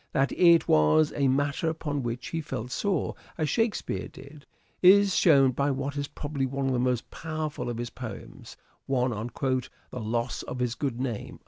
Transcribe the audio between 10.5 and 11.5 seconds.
his Good Name."